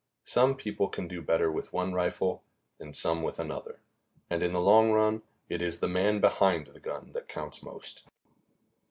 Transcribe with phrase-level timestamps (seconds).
[0.23, 2.41] Some people can do better with one rifle
[2.79, 3.81] and some with another,
[4.31, 8.05] and in the long run it is "the man behind the gun" that counts most.